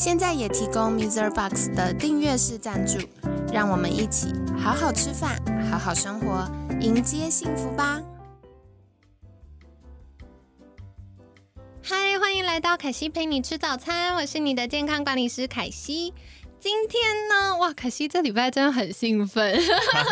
[0.00, 1.30] 现在也提供 Mr.
[1.30, 2.98] Box 的订阅式赞助，
[3.52, 5.38] 让我们一起好好吃饭，
[5.70, 6.50] 好好生活，
[6.80, 8.00] 迎接幸福吧！
[11.82, 16.14] 嗨，欢迎来到凯西陪你吃早餐，我是你的健康管理师凯西。
[16.58, 19.60] 今天呢，哇，凯西这礼拜真的很兴奋。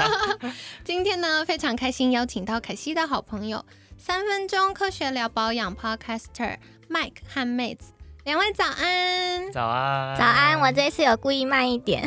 [0.85, 3.65] 今天呢，非常开心邀请到凯西的好朋友，
[3.97, 6.59] 三分钟科学聊保养 Podcaster
[6.91, 7.93] Mike 和妹子，
[8.29, 9.51] 两位早安。
[9.51, 10.61] 早安，早安！
[10.61, 12.07] 我这次有故意慢一点。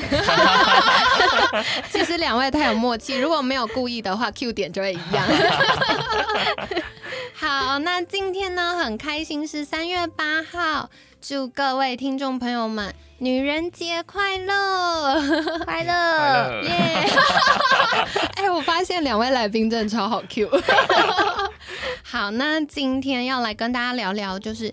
[1.89, 5.25] 其实两位太有默契，如果没有故意的话，Q 点就会一样。
[7.33, 15.19] 好，那今天呢，很开心是三月八号，祝各位听众朋友们女人节快乐，
[15.65, 15.83] 快！
[15.83, 17.09] 乐耶！
[18.37, 20.47] 哎，我发现两位来宾真的超好 Q。
[22.03, 24.71] 好，那今天要来跟大家聊聊，就是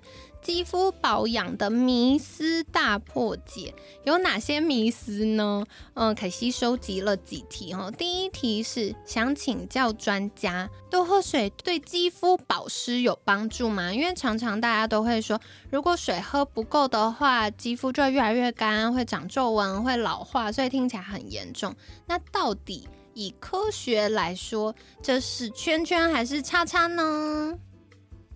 [0.48, 5.62] 肌肤保养的迷思大破解，有哪些迷思呢？
[5.92, 7.92] 嗯，凯西收集了几题哦。
[7.98, 13.92] 第一题是想请教专家，多喝水对肌肤保湿有帮助吗？
[13.92, 15.38] 因为常常大家都会说，
[15.70, 21.76] 如果水喝不够的话，肌肤就会越来越干，会长皱纹，会老化，所以听起来很严重。
[22.06, 27.54] 那到底以科学来说，这是圈圈还是叉叉呢？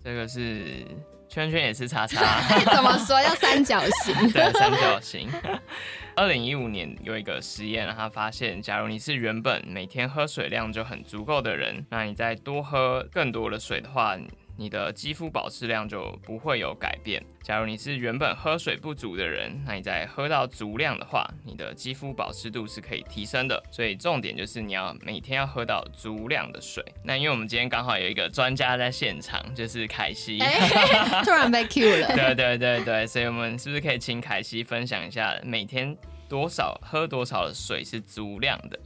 [0.03, 0.85] 这个是
[1.33, 2.19] 圈圈也是叉叉，
[2.75, 4.13] 怎么说要三角形？
[4.31, 5.27] 对，三角形。
[6.15, 14.15] 二零一五年有一个实验，他发现，假如你是原本每天喝水量就很足够的人，那你再多喝更多的水的话，
[14.55, 17.23] 你的肌肤保湿量就不会有改变。
[17.41, 23.61] 假如你是原本喝水不足的人，那你在喝到足量的话，你的肌肤保湿度是可以提升的。
[23.71, 26.83] 所以重点就是你要每天要喝到足量的水。
[27.03, 30.39] 那因为我们今天刚好有一个专家在现场，就是凯西。
[30.39, 30.69] 哎，
[31.25, 32.15] 突然被 Q 了。
[32.15, 35.97] 对对对对，所以我们是不是可以请凯西分享一下每天
[36.29, 38.79] 多少喝多少的水是足量的？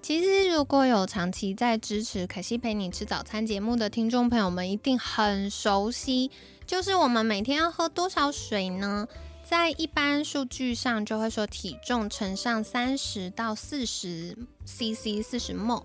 [0.00, 6.30] 其实，如果有长期在支持凯西陪你吃早餐节目的听众朋友们，一定很熟悉，
[6.66, 9.06] 就是我们每天要喝多少水呢？
[9.44, 15.82] 在一般数据上就会说体重乘上三十到四十 CC，四十 ml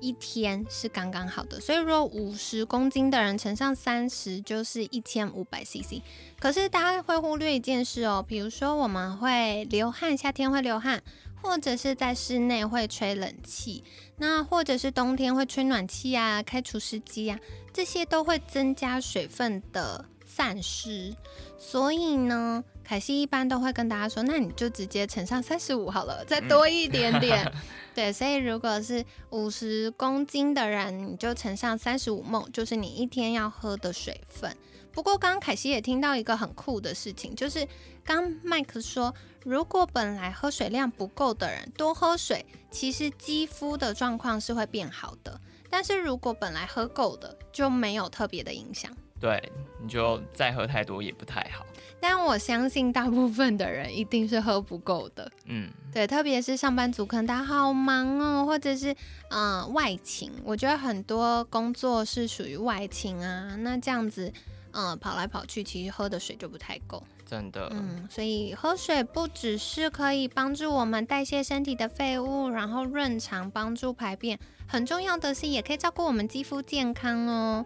[0.00, 1.60] 一天是刚刚好的。
[1.60, 6.00] 所以，如果五十公斤的人乘上三十，就是一千五百 CC。
[6.38, 11.02] 可是大家会忽略一件事哦，比如说我们会流汗，夏天会流汗。
[11.46, 13.84] 或者是在室内会吹冷气，
[14.16, 17.38] 那或者是冬天会吹暖气啊，开除湿机啊，
[17.72, 21.14] 这些都会增加水分的散失。
[21.56, 27.50] 所以呢，凯西一般都会跟大家说，那你就直接乘上三十五好了，再多一点点。
[27.94, 34.54] 对，所以如果是五十公斤的人，你就乘上三十五梦，就是你一天要喝的水分。
[34.96, 37.68] 不过，刚刚凯西也听到一个很酷的事情，就是
[38.02, 39.14] 刚麦克说，
[39.44, 45.38] 如果本来喝水量不够的人多喝水，其实肌肤的状况是会变好的。
[45.68, 48.90] 但是如果本来喝够的，就没有特别的影响。
[49.20, 49.52] 对，
[49.82, 51.66] 你就再喝太多也不太好。
[52.00, 55.30] 但我相信大部分的人一定是喝不够的。
[55.44, 58.92] 嗯，对，特别是上班族，可能他好忙哦，或者是
[59.28, 64.32] 嗯、呃外勤，我觉得很多工作是属于外勤啊，那这样子。
[64.78, 67.02] 嗯，跑来跑去，其实喝的水就不太够。
[67.24, 67.66] 真的。
[67.72, 74.38] 嗯，所以喝水不只是可以帮助我们代谢身体的废物，然后润肠、帮助排便，
[74.68, 77.64] 很重要的是也可以照顾我们肌肤健康哦。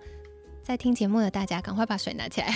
[0.63, 2.55] 在听节目的大家，赶快把水拿起来。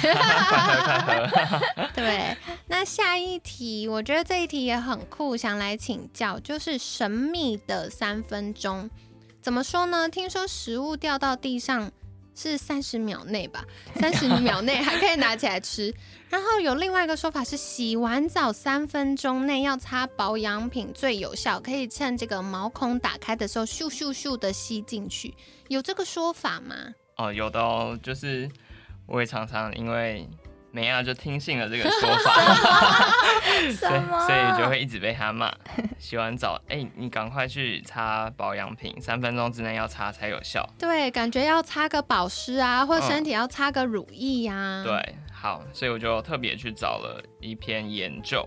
[1.93, 2.37] 对，
[2.69, 8.89] 那下一题，我觉得这一题也很酷，想来请教，就是神秘的三分钟，
[9.43, 10.09] 怎么说呢？
[10.09, 11.91] 听说食物掉到地上。
[12.35, 13.65] 是三十秒内吧，
[13.97, 15.95] 三十秒内还可以拿起来吃。
[16.29, 25.35] 然后有另外一个说法是，洗完澡三分钟内要擦保养品最有效，可以趁这个毛孔打开的时候咻咻咻的吸进去。
[25.69, 26.75] 有这个说法吗？
[27.17, 28.51] 哦，有的哦，就是
[29.07, 30.29] 我也常常因为
[30.75, 32.35] 美亚就听信了这个说法，
[33.79, 35.55] 所以所以就会一直被他骂。
[36.01, 40.69] 洗完澡，哎、你赶快去擦保养品，三分钟之内要擦才有效。
[40.77, 48.45] 对，感觉要擦个保湿啊，或身体要擦个乳液呀、啊。，对，好，所以我就特别去找了一篇研究，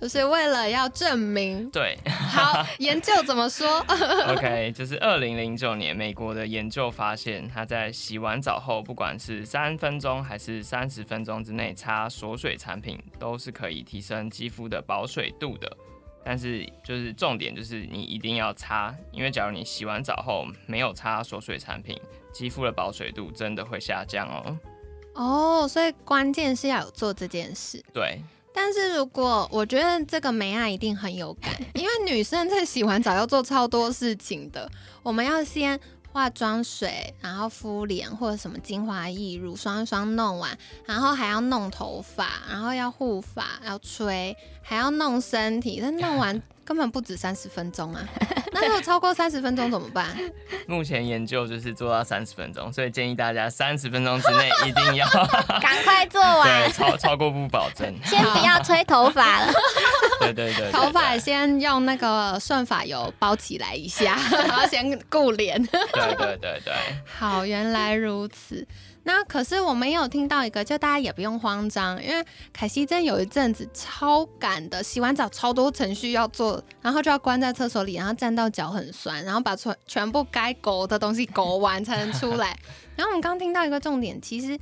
[0.00, 1.70] 就是为了要证明。
[1.70, 3.78] 对好， 研究怎么说？
[4.28, 15.76] OK，就是二零零九年美国的研究发现，他在洗完澡后，不管是三分钟还是三十分钟之内擦锁水产品，都是可以提升肌肤的保水度的。
[16.24, 21.96] 但是就是重点就是你一定要擦，因为假如你洗完澡后没有擦锁水产品，
[22.32, 24.58] 肌肤的保水度真的会下降哦。
[25.14, 27.80] 哦，所以关键是要有做这件事。
[27.94, 28.20] 对，
[28.58, 34.68] 但是如果我觉得这个梅亚一定很有感，因为 女生在洗完澡要做超多事情的，
[35.02, 35.78] 我们要先
[36.10, 48.02] 化妆水，然后敷脸或者什么精华液、乳霜一霜弄完，然后还要弄头发，然后要护发，要吹，还要弄身体，但弄完根本不止三十分钟啊！
[48.52, 50.06] 那如果超过三十分钟怎么办？
[50.66, 55.06] 目前研究就是做到三十分钟，所以建议大家三十分钟之内一定要
[55.62, 57.94] 赶快做对完，超超过不保证。
[58.04, 59.52] 先不要吹头发了。
[60.20, 65.62] 对对对对头发先用那个顺发油包起来一下，然后先顾脸。
[65.64, 66.74] 对对对对，
[67.04, 68.66] 好，原来如此。
[69.08, 82.58] 那可是我们也有听到一个，就大家也不用慌张，因为凯西真有一阵子超赶的，洗完澡超多程序要做，然后就要关在厕所里，然后站到脚很酸，然后把全全部该勾的东西勾完才能出来。
[82.96, 84.58] 然后我们刚听到一个重点，其实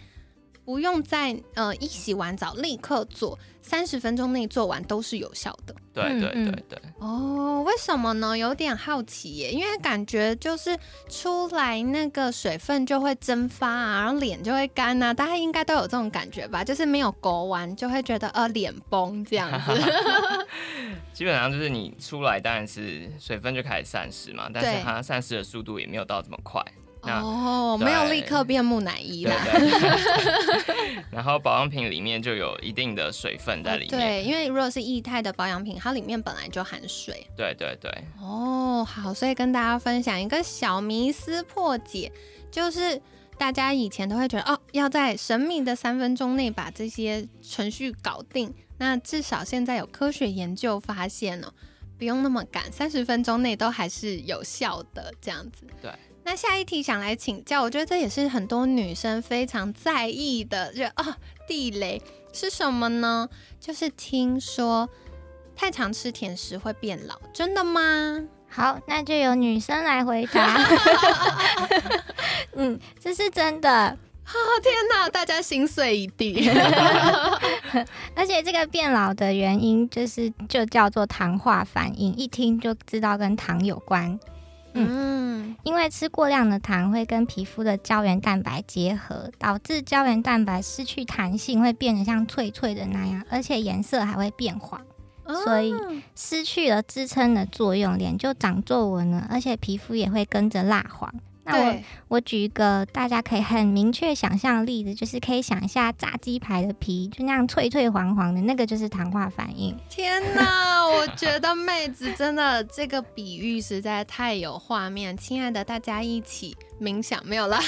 [0.63, 5.75] 不用在呃一洗完澡立刻做，三十分钟内做完都是有效的。
[5.95, 8.37] 对对嗯对对，哦，为什么呢？
[8.37, 10.77] 有点好奇耶，因为感觉就是
[11.09, 16.65] 出来那个水分就会蒸发啊，然后脸就会干啊，大家应该都有这种感觉吧？
[16.65, 19.73] 就是没有勾完就会觉得呃脸崩这样子。
[21.15, 26.61] 基本上就是你出来当然是水分就开始散失嘛，但是它散失的速度也没有到这么快。
[27.07, 29.45] 那哦，没有立刻变木乃伊对啦。
[30.65, 33.91] 对，然后保养品里面就有一定的水分在里面。
[33.91, 37.27] 对，因为如果是液态的保养品，它里面本来就含水。
[37.37, 37.91] 对对对，
[38.21, 42.11] 哦，好，所以跟大家分享一个小迷思破解，
[42.51, 43.01] 就是
[43.37, 48.53] 大家以前都会觉得哦，要在神秘的三分钟内把这些程序搞定。
[48.79, 51.53] 那至少现在有科学研究发现哦，
[51.97, 55.67] 不用那么赶，三十分钟内都还是有效的这样子。
[55.83, 55.91] 对。
[56.25, 61.15] 那下一题想来请教，我觉得这也是很多女生非常在意的，就哦
[61.47, 62.01] 地雷
[62.33, 63.29] 是什么呢？
[63.61, 64.89] 就是听说
[65.55, 68.25] 太常吃甜食会变老，真的吗？
[68.49, 70.57] 好，那就由女生来回答。
[72.57, 76.49] 嗯，这是真的，哦天哪，大家心碎一地。
[78.15, 84.19] 而且这个变老的原因就是就叫做糖化反应，一听就知道跟糖有关。
[84.75, 94.81] 嗯，因为吃过量的糖会跟皮肤的胶原蛋白结合，导致胶原蛋白失去弹性，会变得像脆脆的那样，而且颜色还会变黄，
[95.45, 101.15] 所以哦失去了支撑的作用，脸就长皱纹了，而且皮肤也会跟着蜡黄。
[101.45, 109.77] 那我对，我举一个大家可以很明确想象的例子，就是可以想一下炸鸡排的皮，就那样脆脆黄黄的，那个就是糖化反应。
[109.91, 115.15] 天哪，我觉得妹子真的这个比喻实在太有画面。
[115.17, 117.61] 亲爱的，大家一起冥想没有啦，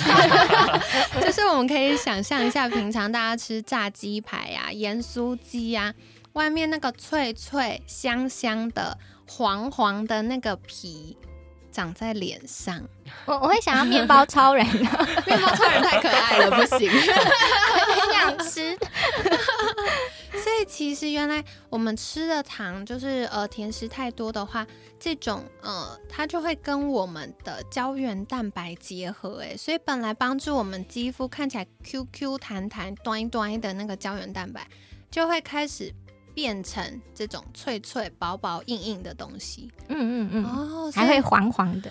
[1.21, 5.93] 就是我们可以想象一下，平常大家吃炸鸡排呀、盐酥鸡呀、
[6.33, 8.97] 外面那个脆脆香香的
[9.29, 11.19] 黄黄的那个皮。
[11.77, 12.83] 长在脸上，
[13.27, 16.89] 我我会想要面包超人， 面包超人太可爱了，不行。
[16.91, 18.75] 很想吃。
[20.33, 24.67] 所以其实原来我们吃的糖就是呃甜食太多的话，
[24.99, 34.67] 这种呃它就会跟我们的胶原蛋白结合，哎，所以本来帮助我们肌肤看起来 Q Q 弹弹、端端的那个胶原蛋白，
[35.11, 35.93] 就会开始
[36.37, 39.71] 变成这种脆脆、薄薄、硬硬的东西。
[39.89, 41.91] 嗯嗯嗯，哦，还会黄黄的。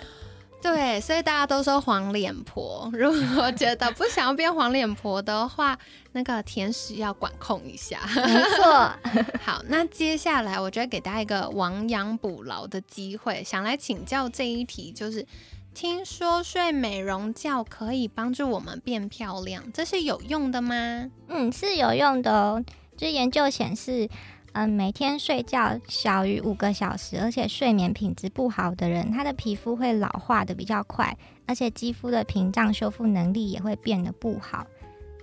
[0.62, 2.88] 对，所以大家都说黄脸婆。
[2.94, 5.76] 如果觉得不想要变黄脸婆的话，
[6.12, 8.00] 那个甜食要管控一下。
[8.16, 8.92] 没错，
[9.44, 15.26] 好，那接下来我觉得给大家一个亡羊补牢的机会，想来请教这一题，就是
[15.74, 21.10] 听说睡美容觉可以帮助我们变漂亮，这是有用的吗？
[21.30, 22.64] 嗯，是有用的哦。
[22.98, 24.10] 就研究显示，
[24.58, 34.66] 嗯，每天睡觉小于五个小时，而且睡眠品质不好的人，他的皮肤会老化的比较快，而且肌肤的屏障修复能力也会变得不好。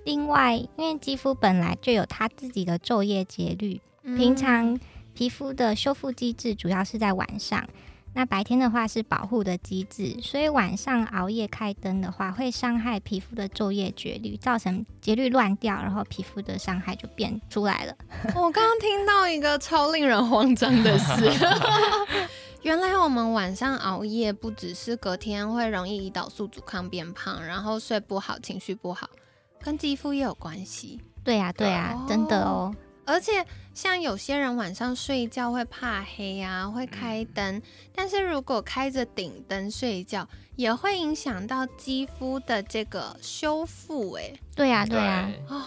[0.04, 4.78] 另外，因为肌肤本来就有它自己的昼夜节律，平常
[5.14, 7.66] 皮肤的修复机制主要是在晚上，
[8.14, 17.94] 那白天的话是保护的机制，所以晚上熬夜开灯的话，会伤害皮肤的昼夜节律，造成节律乱掉，然后皮肤的伤害就变出来了。
[18.36, 21.32] 我刚刚听到一个超令人慌张的事，
[22.62, 29.08] 原来我们晚上熬夜不只是隔天会容易胰岛素阻抗变胖，然后睡不好、情绪不好，
[29.60, 31.00] 跟肌肤也有关系。
[31.24, 32.74] 对呀、对呀、哦真的哦。
[33.04, 33.44] 而且
[33.74, 37.60] 像有些人晚上睡觉会怕黑啊，会开灯，
[37.94, 44.12] 但是如果开着顶灯睡觉，也会影响到肌肤的这个修复。
[44.12, 45.62] 哎，对呀、对呀、哦，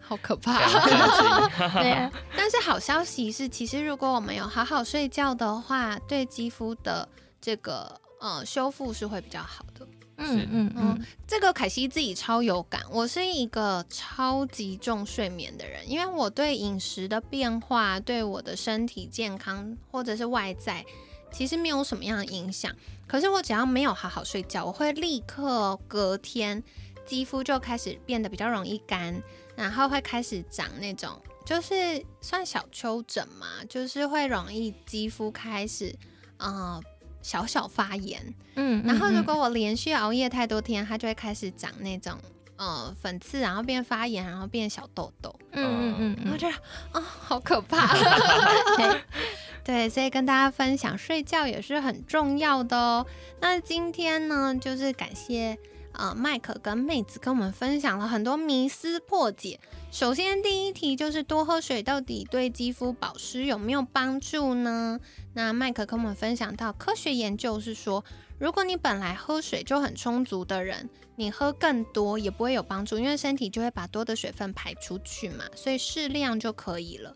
[0.00, 0.58] 好可怕。
[1.80, 7.08] 对呀、 但是好消息是，其实如果我们有好好睡觉的话，对肌肤的
[7.40, 9.86] 这个呃修复是会比较好的。
[10.24, 20.84] 嗯嗯嗯，这个凯西自己超有感，我是一个超级重睡眠的人，因为我对饮食的变化，对我的身体健康或者是外在，
[21.32, 22.74] 其实没有什么样的影响。
[23.06, 26.62] 可是我只要没有好好睡觉，我会立刻隔天
[27.04, 29.22] 肌肤就开始变得比较容易干，
[29.56, 35.94] 然后会开始长那种就是算小丘疹嘛，就是会容易肌肤开始
[36.38, 36.80] 呃
[37.22, 38.34] 小小发炎。
[38.56, 42.18] 嗯，然后如嗯果我连续熬夜太多天，它就会开始长那种
[42.56, 45.34] 呃粉刺，然后变发炎，然后变小痘痘。
[45.52, 46.54] 嗯嗯嗯嗯我觉得
[46.92, 47.96] 啊、好可怕。
[49.64, 53.06] 对，所以跟大家分享，睡觉也是很重要的哦。
[53.40, 55.56] 那今天呢，就是感谢
[55.92, 59.60] 呃麦克跟妹子跟我们分享了很多迷思破解。
[59.90, 64.98] 首先第一题就是多喝水到底对肌肤保湿有没有帮助呢？
[65.34, 68.04] 那麦克跟我们分享到，科学研究是说，
[68.38, 77.14] 如果你本来喝水就很充足的人，你喝更多也不会有帮助，因为身体就会把多的水分排出去嘛，所以适量就可以了。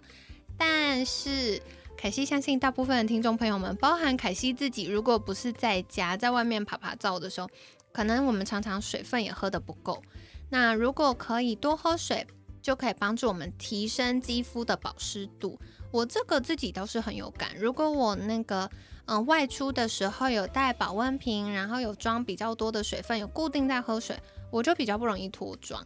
[0.59, 1.61] 但是
[1.97, 7.49] 凯西相信大部分的听众朋友们，包含凯西自己，如果不是在家，在外面爬爬照的时候，
[7.97, 10.03] 可能我们常常水分也喝得不够。
[10.50, 12.26] 那如果可以多喝水，
[12.61, 15.59] 就可以帮助我们提升肌肤的保湿度。
[15.91, 18.71] 我这个自己倒是很有感，如果我那个
[19.07, 24.15] 嗯、外出的时候有带保温瓶，然后有装比较多的水分，有固定在喝水，
[24.50, 25.83] 我就比较不容易脱妆。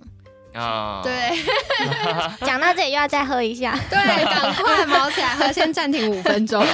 [0.52, 1.12] 啊，对
[2.46, 3.78] 讲到这里又要再喝一下。
[3.88, 6.64] 对，赶快毛起来喝，先暂停五分钟。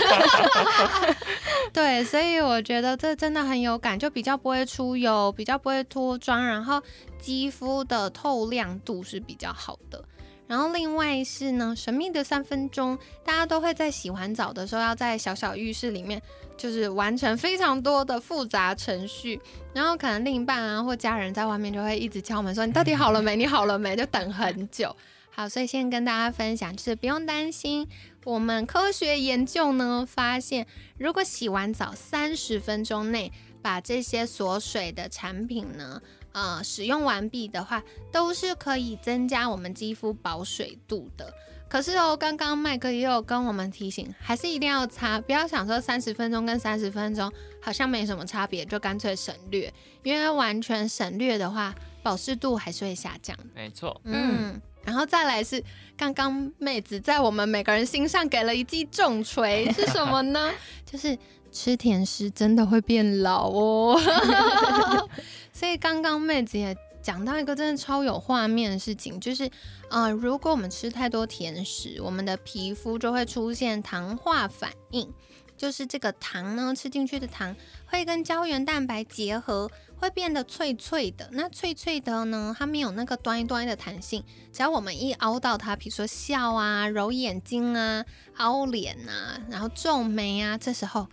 [1.73, 6.83] 对，所以我觉得这真的很有感，就比较不会出油，比较不会脱妆，然后
[7.18, 10.02] 肌肤的透亮度是比较好的。
[10.47, 16.23] 然后另外是呢，神秘的三分钟，大家都会在洗完澡的时候，要在小小浴室里面，
[16.57, 19.41] 就是完成非常多的复杂程序，
[19.75, 23.35] 然后可能另一半啊或家人在外面就会一直敲门说：“你到底好了没？
[23.35, 24.95] 你好了没？”就等很久。
[25.31, 27.87] 好，所以先跟大家分享，就是不用担心。
[28.25, 36.00] 我们科学研究呢发现，如果洗完澡三十分钟内把这些锁水的产品呢，
[36.37, 41.33] 呃，使用完毕的话，都是可以增加我们肌肤保水度的。
[41.66, 53.35] 可是哦，刚刚麦克也有跟我们提醒，还是一定要擦，不要想说三十分钟跟三十分钟好像没什么差别，就干脆省略，因为完全省略的话，保湿度还是会下降。
[53.55, 55.64] 没错，嗯，然后再来是
[55.97, 60.52] 刚刚妹子在我们每个人心上给了一记重锤，是什么呢？
[60.85, 61.16] 就是
[61.50, 63.99] 吃甜食真的会变老哦。
[65.57, 69.51] 所以刚刚妹子也讲到一个真的超有画面的事情，就是
[69.89, 75.11] 呃，如果我们吃太多甜食，我们的皮肤就会出现糖化反应。
[75.57, 81.27] 就是这个糖呢，吃进去的糖会跟胶原蛋白结合，会变得脆脆的。
[81.33, 84.23] 那脆脆的呢，它没有那个端一端的弹性。
[84.53, 88.05] 只要我们一凹到它，比如说笑啊、揉眼睛啊、
[88.37, 91.09] 凹脸啊，然后皱眉啊，这时候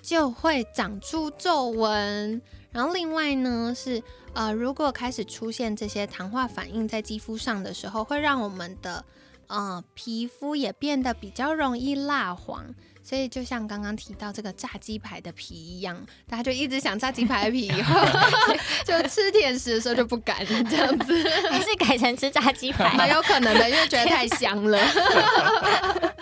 [0.00, 2.40] 就会长出皱纹。
[2.78, 4.00] 然后另外呢是
[4.34, 9.04] 呃，如果开始出现这些糖化反应在肌肤上的时候，会让我们的
[9.48, 12.72] 呃皮肤也变得比较容易蜡黄。
[13.02, 18.00] 所以就像刚刚提到这个炸鸡排的皮一样，大家就一直想炸鸡排的皮， 以后
[18.86, 22.94] 就吃甜食的时候就不敢这样子，还是改成吃炸鸡排？
[22.96, 24.78] 蛮有可能的，因为觉得太香了。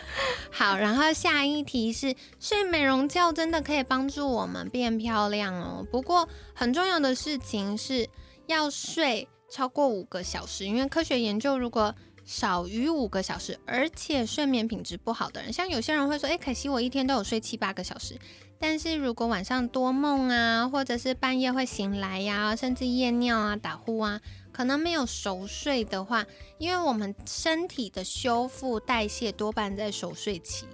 [0.58, 5.86] 好，然后下一题是睡美容觉真的可以帮助我们变漂亮哦。
[5.92, 8.08] 不过很重要的事情是
[8.46, 11.94] 要睡超过五个小时，因为科学研究如果
[12.24, 18.18] 少于五个小时，而且睡眠品质不好的人，像有些人会说，诶，可惜我一天都有睡七八个小时，
[18.58, 24.20] 但是如果晚上多梦啊，或者是半夜会醒来呀、甚至夜尿啊、打呼啊，
[24.50, 26.24] 可能没有熟睡的话，
[26.58, 30.66] 因为我们身体的修复代谢多半在熟睡期，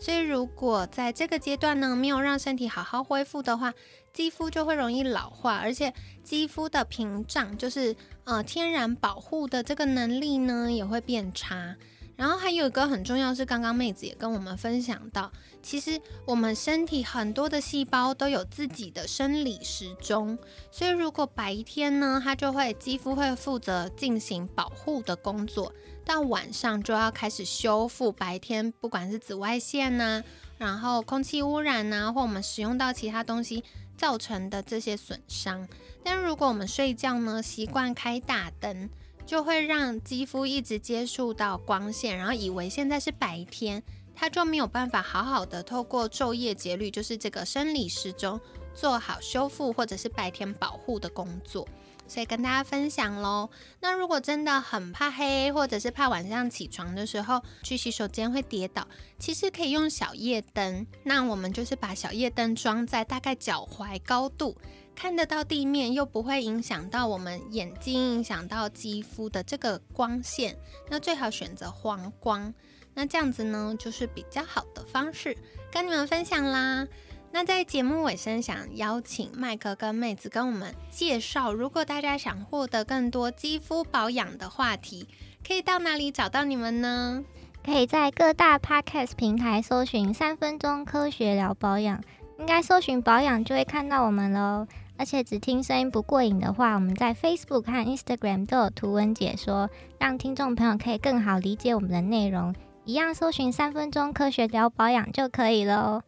[0.00, 3.72] 所以如果在这个阶段呢，没有让身体好好恢复的话，
[4.12, 5.94] 肌肤就会容易老化，而且
[6.24, 7.94] 肌肤的屏障，就是
[8.24, 11.76] 呃天然保护的这个能力呢，也会变差。
[12.20, 20.38] 然后还有一个很重要是，刚刚妹子也跟我们分享到，其实我们身体很多的细胞都有自己的生理时钟，
[20.70, 25.72] 所以如果白天呢，它就会肌肤会负责进行保护的工作，
[26.04, 30.22] 到晚上就要开始修复白天不管是紫外线呐，
[30.58, 33.64] 然后空气污染呐，或我们使用到其他东西
[33.96, 35.66] 造成的这些损伤。
[36.04, 38.90] 但如果我们睡觉呢，习惯开大灯。
[39.30, 43.80] 就会让肌肤一直接触到光线，然后以为现在是白天，
[44.12, 48.40] 它就没有办法好好的透过昼夜节律，就是这个生理时钟
[48.74, 51.68] 做好修复或者是白天保护的工作。
[52.08, 53.48] 所以跟大家分享喽。
[53.78, 58.84] 那如果真的很怕黑，或者是怕晚上起床的时候去洗手间会跌倒，
[59.20, 60.84] 其实可以用小夜灯。
[61.04, 64.56] 那我们就是把小夜灯装在大概脚踝高度。
[65.00, 70.54] 看得到地面，又不会影响到我们眼睛，影响到肌肤的这个光线，
[70.90, 72.52] 那最好选择黄光。
[72.92, 75.34] 那这样子呢，就是比较好的方式，
[75.72, 76.86] 跟你们分享啦。
[77.32, 85.08] 那在节目尾声，想邀请麦克跟妹子跟我们介绍，如果大家想获得更多肌肤保养的话题，
[85.42, 87.24] 可以到哪里找到你们呢？
[87.64, 92.04] 可以在各大 podcast 平台搜寻“三分钟科学聊保养”，
[92.38, 94.66] 应该搜寻保养就会看到我们喽。
[95.00, 102.54] 而且只听声音不过瘾的话，我们在 Facebook 和 Instagram 都有图文解说，让听众朋友可以更好理解我们的内容。
[102.84, 106.02] 一样搜寻三分钟科学聊保养就可以了。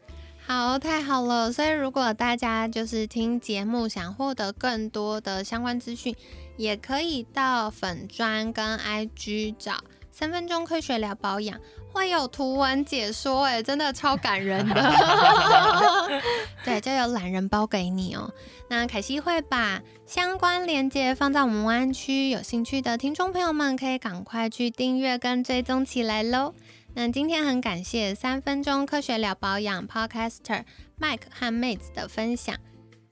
[0.46, 1.50] 好，太好了！
[1.50, 6.14] 所以如果大家就是听节目想获得更多的相关资讯，
[6.58, 9.72] 也可以到粉专跟 IG 找
[10.10, 11.58] 三分钟科学聊保养。
[11.94, 14.74] 会有图文解说，哎，真的超感人的。
[16.64, 18.32] 对，就有懒人包给你哦。
[18.68, 26.54] 那凯西会把相关链接放在我们湾区，有兴趣的听众朋友们可以赶快去订阅跟追踪起来喽。
[26.94, 30.64] 那今天很感谢三分钟科学聊保养 Podcaster
[31.00, 32.54] Mike 和妹子的分享，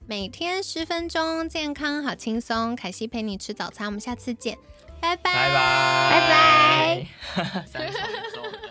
[0.05, 2.75] 每天十分钟，健康好轻松。
[2.75, 4.57] 凯西陪你吃早餐，我们下次见，
[4.99, 8.67] 拜拜拜拜拜拜。